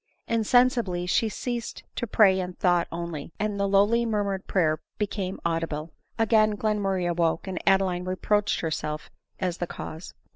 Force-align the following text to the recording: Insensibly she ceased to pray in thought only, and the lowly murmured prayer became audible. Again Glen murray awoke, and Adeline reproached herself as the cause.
Insensibly 0.27 1.05
she 1.05 1.29
ceased 1.29 1.83
to 1.95 2.07
pray 2.07 2.39
in 2.39 2.53
thought 2.53 2.87
only, 2.91 3.31
and 3.37 3.59
the 3.59 3.67
lowly 3.67 4.03
murmured 4.03 4.47
prayer 4.47 4.79
became 4.97 5.39
audible. 5.45 5.91
Again 6.17 6.55
Glen 6.55 6.79
murray 6.79 7.05
awoke, 7.05 7.45
and 7.45 7.59
Adeline 7.67 8.05
reproached 8.05 8.61
herself 8.61 9.11
as 9.39 9.57
the 9.59 9.67
cause. 9.67 10.15